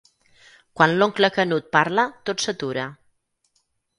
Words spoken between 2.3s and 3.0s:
s'atura.